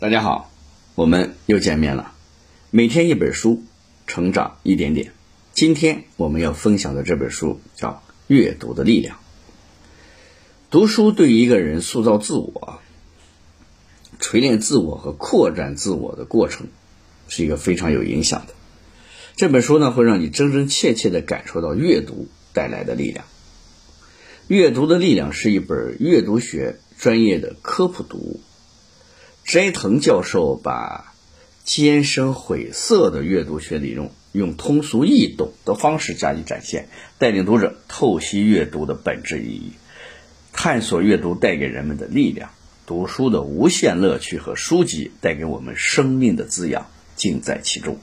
[0.00, 0.50] 大家好，
[0.94, 2.14] 我们又见面了。
[2.70, 3.62] 每天一本书，
[4.06, 5.12] 成长一点点。
[5.52, 7.90] 今天我们要分享的这本书叫
[8.26, 9.16] 《阅读的力量》。
[10.70, 12.80] 读书对于一个人塑造自我、
[14.18, 16.68] 锤炼自我和扩展自我的过程，
[17.28, 18.54] 是一个非常有影响的。
[19.36, 23.26] 这本书呢，会让你真真切切的感受到阅读带来的力量。
[24.48, 28.40] 阅读的力量是一本阅读学专业的科普读物。
[29.50, 31.12] 斋藤教授把
[31.64, 36.86] 艰深晦涩的阅读学理论用通俗易懂的方式加以展现，
[37.18, 39.72] 带领读者透析阅读的本质意义，
[40.52, 42.50] 探索阅读带给人们的力量，
[42.86, 46.86] 读书的无限乐趣和书籍带给我们生命的滋养，
[47.16, 47.98] 尽在其中。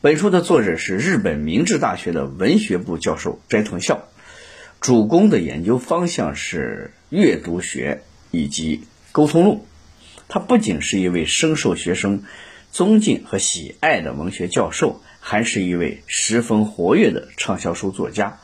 [0.00, 4.08] 本书的作者是日本明治大学的文学部教授斋藤孝。
[4.80, 8.80] 主攻的研究方向是阅读学以及
[9.12, 9.60] 沟通论。
[10.28, 12.24] 他不仅是一位深受学生
[12.72, 18.40] 尊敬和喜爱的文学教授，还是一位十分活跃的畅销书作家。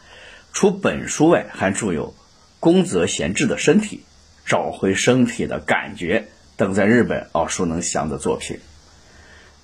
[0.53, 2.09] 除本书外，还著有
[2.61, 3.97] 《宫泽贤治的身体》
[4.51, 8.59] 《找回身体的感觉》等在日本耳熟能详的作品。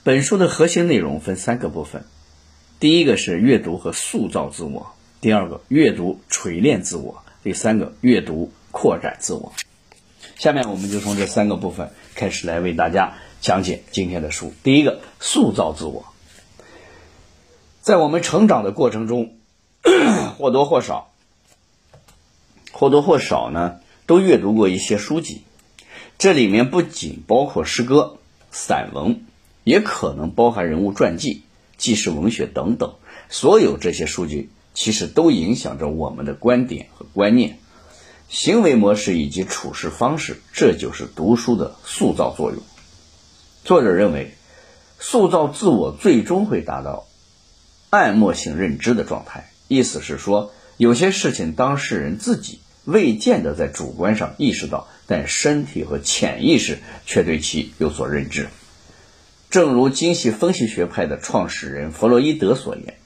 [0.02, 2.04] 本书的核心内容分三个部分：
[2.78, 4.92] 第一个是阅读和塑造自我。
[5.20, 9.52] 第二个，阅读锤炼自我；第三个，阅读扩展自我。
[10.36, 14.52] 下面我们就从这三个部分开始来为大家讲解今天的书。
[14.62, 16.04] 第一个，塑造自我。
[17.80, 19.34] 在我们成长的过程中，
[20.38, 21.10] 或多或少，
[22.70, 25.42] 或多或少呢，都阅读过一些书籍。
[26.18, 28.18] 这里面不仅包括诗歌、
[28.50, 29.24] 散文，
[29.64, 31.42] 也可能包含人物传记、
[31.78, 32.94] 纪实文学等等。
[33.28, 34.50] 所有这些书籍。
[34.78, 37.56] 其实都影响着我们的观点和观念、
[38.28, 42.60] 行为模式以及处事方式，这就是读书的塑造作用。
[43.64, 44.34] 作者认为，
[44.98, 47.06] 塑造自我最终会达到
[47.90, 58.48] 暗默性认知的状态，意思是说，有些事情当事人自己未见得在主观上意识到，但身体和潜意识却对其有所认知。
[59.50, 62.98] 正如精细分析学派的创始人弗洛伊德所言。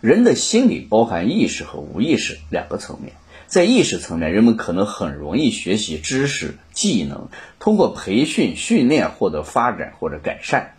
[0.00, 3.14] 人的心理包含意识和无意识两个层面，
[3.48, 7.28] 在意识层面，人们可能很容易学习知识、技能，
[7.58, 10.74] 通过培训、训练获得发展或者改善；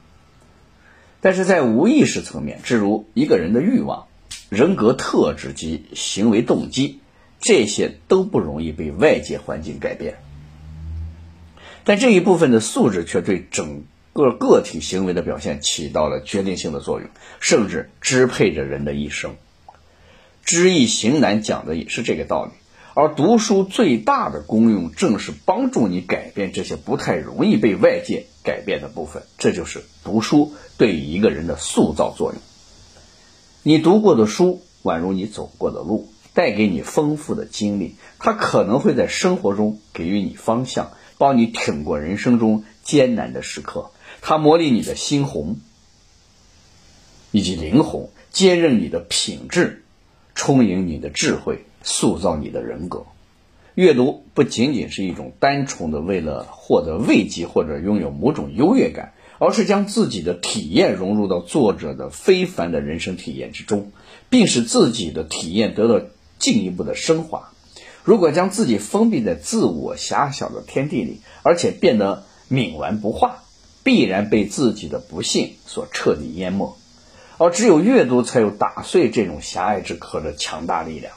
[1.19, 4.05] 但是在无意识层面，诸如一个人的欲望、
[4.49, 6.99] 人格特质及行为动机，
[7.41, 10.19] 这些都不容易被外界环境改变，
[11.83, 13.83] 但这一部分的素质却对整。
[14.11, 17.07] 个个体行为的表现起到了决定性的作用，
[17.39, 19.35] 甚至支配着人的一生。
[20.49, 22.53] 知易行难讲的也是这个道理。
[22.95, 29.21] 而读书最大的功用，正是帮助你改变这些不太容易被外界改变的部分。
[29.37, 32.41] 这就是读书对一个人的塑造作用。
[33.61, 43.91] 你读过的书，宛如你走过的路，带给你丰富的经历，它可能会在生活中给予你方向，帮你挺过人生中艰难的时刻。
[44.19, 45.61] 它磨砺你的心魂
[47.29, 49.83] 以及灵魂，坚韧你的品质，
[50.35, 53.05] 充盈你的智慧，塑造你的人格。
[53.75, 63.91] 阅读不仅仅是一种单纯的为了获得慰藉或者拥有某种优越感，而是将自己的体验融入到作者的非凡的人生体验之中，
[64.29, 66.05] 并使自己的体验得到
[66.37, 67.51] 进一步的升华。
[68.03, 73.43] 如果将自己封闭在自我狭小的天地里，而且变得冥顽不化。
[73.81, 76.75] 必然被自己的不幸所彻底淹没，
[77.39, 81.13] 而只有阅读才有打碎这种狭隘之壳的强大力量。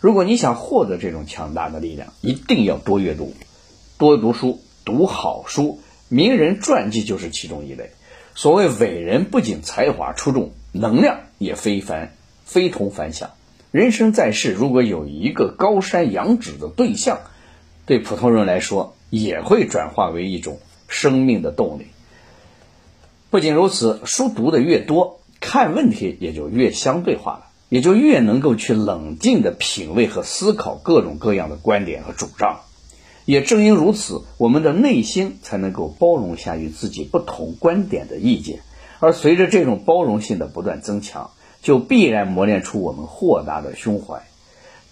[0.00, 3.32] 如果你想获得这种强大的力量，一定要多阅读，
[3.96, 5.80] 多读书，读好书。
[6.08, 7.90] 名人传记就是其中一类。
[8.34, 12.12] 所谓伟人，不仅才华出众，能量也非凡，
[12.44, 13.30] 非同凡响。
[13.70, 17.20] 人生在世，如果有一个高山仰止的对象，
[17.86, 20.58] 对普通人来说，也会转化为一种。
[20.90, 21.88] 生命的动力。
[23.28, 25.17] 不仅如此，书读的越多，
[25.50, 32.60] 看问题也就越相对化了，也就越能够去冷静的品味和思考各种各样的观点和主张。
[33.24, 38.60] 也正因如此，我们的内心才能够包容下与自己不同观点的意见。
[39.00, 41.30] 而随着这种包容性的不断增强，
[41.62, 44.24] 就必然磨练出我们豁达的胸怀，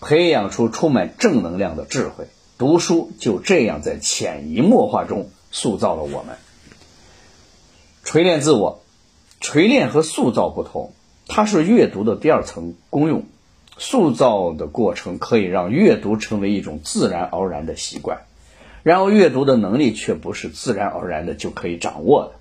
[0.00, 2.28] 培养出充满正能量的智慧。
[2.56, 5.28] 读书就这样在潜移默化中。
[5.52, 6.36] 塑造了我们，
[8.04, 8.82] 锤炼自我，
[9.40, 10.92] 锤炼和塑造不同，
[11.28, 13.24] 它是阅读的第二层功用。
[13.78, 18.22] 塑造的过程可以让阅读成为一种自然而然的习惯。
[18.82, 22.32] 然而，阅读的能力却不是自然而然的就可以掌握的。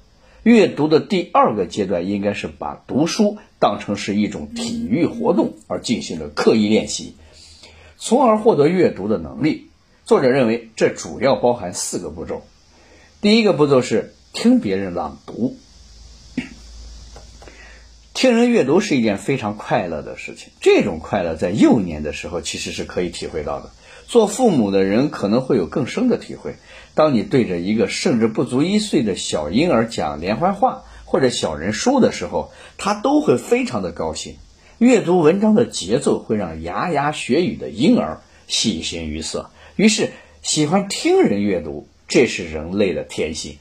[0.44, 7.16] 阅读的第二个阶段，应该是把读书当成是一种体育活动而进行的刻意练习，
[7.98, 9.70] 从而获得阅读的能力。
[10.06, 12.44] 作者认为，这主要包含四个步骤。
[13.22, 15.58] 第一个步骤是听别人朗读。
[18.26, 23.70] 听人阅读是一件非常快乐的事情，这种快乐在幼年的时候其实是可以体会到的。
[24.08, 26.56] 做父母的人可能会有更深的体会。
[26.96, 34.38] 当你对着一个甚至不足一岁的小婴儿讲连环画或者小人书的时候，他都会非常的高兴。
[34.80, 40.10] 阅读文章的节奏会让牙牙学语的婴儿喜形于色，于是
[40.42, 43.60] 喜欢听人阅读，这是人类的天性。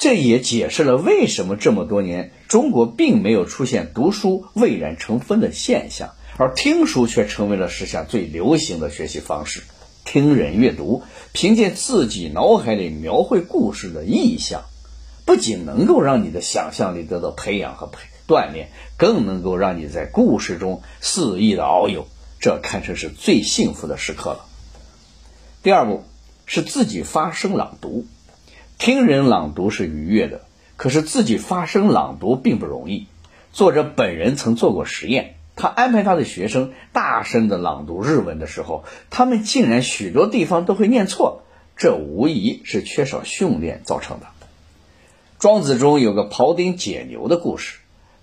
[0.00, 6.14] 这也解释了为什么这么多年中国并没有出现读书蔚然成风的现象。
[6.38, 9.62] 而听书却成为了时下最流行的学习方式。
[10.06, 11.02] 听人阅读，
[11.32, 14.62] 凭借自己脑海里描绘故事的意象，
[15.26, 22.08] 不仅能够让你的想象力得到培养和培锻炼，更能够让你在故事中肆意的遨游。
[22.40, 24.46] 这堪称是最幸福的时刻了。
[25.62, 26.04] 第二步
[26.46, 28.06] 是自己发声朗读。
[28.80, 30.40] 听人朗读是愉悦的，
[30.78, 33.08] 可是自己发声朗读并不容易。
[33.52, 35.34] 作者本人曾做过实验。
[35.54, 41.42] 他安排他的学生大声的朗读日文的时候，他们竟然许多地方都会念错，
[41.76, 44.28] 这无疑是缺少训练造成的。
[45.38, 47.80] 庄子中有个庖丁解牛的故事，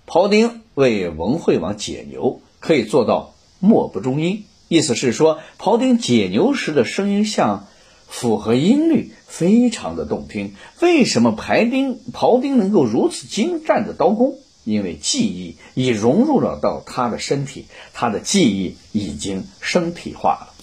[0.08, 7.68] 庖丁为文惠王解牛，可以做到默不中音，意思是说，庖丁解牛时的声音像
[8.08, 10.54] 符合音律，非常的动听。
[10.80, 14.38] 为什么庖丁庖丁能够如此精湛的刀工？
[14.64, 20.54] 因为记忆已融入了到他的身体，他的记忆已经身体化了。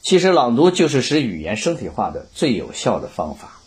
[0.00, 3.60] 其实朗读就是使语言身体化的最有效的方法。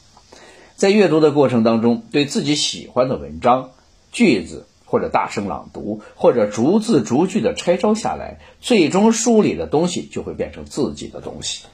[0.76, 3.72] 在阅读的过程当中，对自己喜欢的文章、
[4.12, 11.66] 句子或者大声朗读，或者逐字逐句的拆抄下来，最终书里的东西就会变成自己的东西。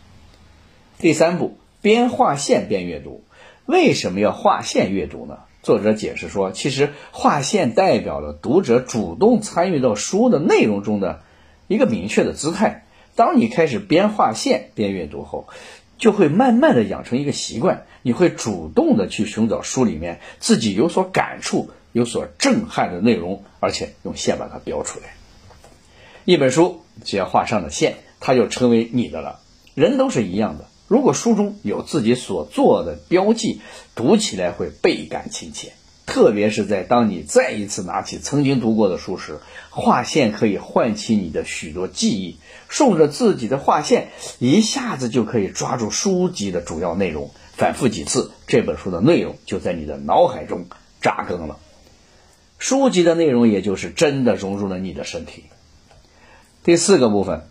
[1.06, 3.24] 第三步，边划线边阅读。
[3.68, 5.38] 为什么要划线阅读呢？
[5.62, 11.22] 作者解释说，其实划线代表了读者主动参与到书的内容中的
[11.68, 12.88] 一个明确的姿态。
[13.14, 15.48] 当你开始边划线边阅读后，
[16.00, 25.14] 就会慢慢的养成一个习惯，你会主动的去寻找书里面自己有所感触、有所震撼的内容，而且用线把它标出来。
[26.24, 29.40] 一本书只要画上了线，它就成为你的了。
[29.76, 30.66] 人都是一样的。
[30.88, 33.62] 如果书中有自己所做的标记，
[33.96, 35.74] 读起来会倍感亲切。
[36.06, 39.40] 特别是在当你再一次拿起曾经读过的书时，
[39.72, 42.38] 划线可以唤起你的许多记忆。
[42.70, 47.32] 顺着自己的划线，一下子就可以抓住书籍的主要内容。
[47.54, 50.68] 反复几次，这本书的内容就在你的脑海中
[51.02, 51.58] 扎根了。
[52.60, 55.46] 书籍的内容也就是真的融入了你的身体。
[56.64, 57.48] 第四个部分，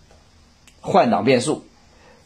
[0.81, 1.65] 换挡变速。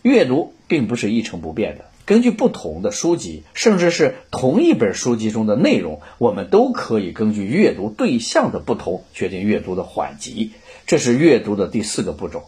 [0.03, 10.53] 阅读并不是一成不变的，根据不同的书籍，甚至是同一本书籍中的内容，我们都可以根据阅读对象的不同决定阅读的缓急。
[10.87, 12.45] 这是阅读的第四个步骤，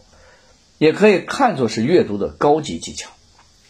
[0.77, 3.09] 也可以看作是阅读的高级技巧。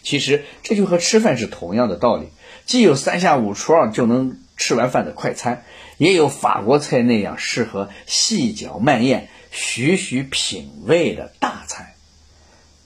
[0.02, 2.28] 其实这就和吃饭是同样的道理，
[2.66, 5.64] 既有三下五除二就能吃完饭的快餐，
[5.96, 11.94] 也有法国菜那样适合细嚼慢咽、徐徐品味的大餐。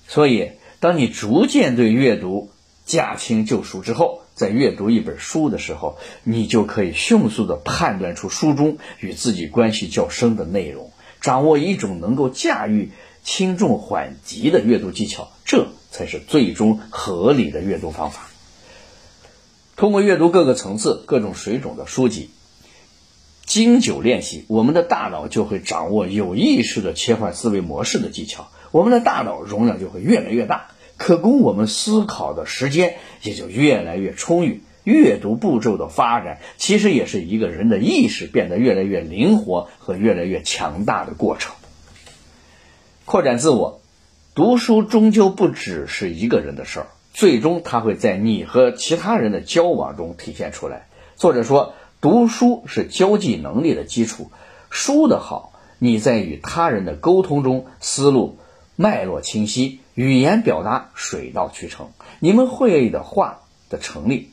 [0.06, 0.52] 所以。
[0.80, 2.50] 当你逐渐对阅读
[2.84, 12.92] 驾轻就熟之后，在阅读一本书的时候，你就可以迅速地判断出书中与自己关系较深的内容，掌握一种能够驾驭
[13.24, 18.28] 轻重缓急的阅读技巧，这才是最终合理的阅读方法。
[19.74, 22.30] 通过阅读各个层次、各种水准的书籍，
[23.44, 28.48] 经久练习，我们的大脑就会掌握有意识的切换思维模式的技巧。
[28.76, 30.66] 我们的大脑容量就会越来越大，
[30.98, 34.60] 可供我们思考的时间也就越来越充裕。
[34.84, 41.54] 阅读步骤的发展，其实也是一个人的意识变得越来越灵活和越来越强大的过程。
[43.06, 43.80] 扩展自我，
[44.34, 50.86] 读书终究不只是一个人的事儿，最终它会在你和其他人的交往中体现出来。
[51.16, 54.30] 作者说，读书是交际能力的基础，
[54.68, 58.36] 书的好，你在与他人的沟通中思路。
[58.76, 61.90] 脉络清晰，语言表达水到渠成。
[62.20, 64.30] 你们会的话的成立，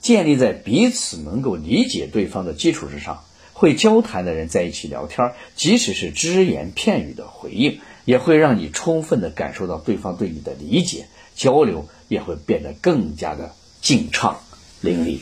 [0.00, 3.24] 建立在彼此能够理解对方的基础之上。
[3.54, 11.06] 会交谈的人在一起聊天，即使是只言片语的回应，也会让你充分的感受到对方对你的理解。
[11.34, 14.40] 交流也会变得更加的静畅
[14.80, 15.20] 淋漓。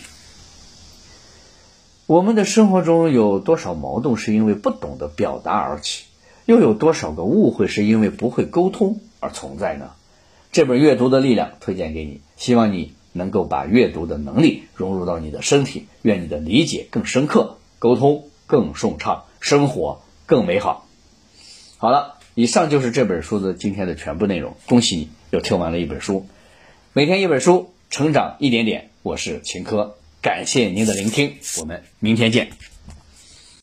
[2.06, 6.05] 我们的生活中有多少矛盾是因为不懂得表达而起，
[6.46, 9.90] 又有多少个误会是因为不会沟通而存在呢？
[10.52, 20.86] 这本《阅读的力量》推荐给你，希望你能够把阅读的能力融入到你的身体，愿你的理解更深刻，沟通更顺畅，生活更美好。
[21.78, 24.56] 好了，以上就是这本书的今天的全部内容。
[24.66, 26.26] 恭喜你又听完了一本书，
[26.92, 28.90] 每天一本书，成长一点点。
[29.02, 29.96] 我是秦科。
[30.22, 32.75] 感谢您的聆听，我们明天见。